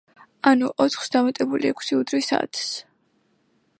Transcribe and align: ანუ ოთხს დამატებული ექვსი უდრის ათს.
ანუ 0.51 0.69
ოთხს 0.85 1.11
დამატებული 1.15 1.71
ექვსი 1.73 1.99
უდრის 1.99 2.31
ათს. 2.39 2.67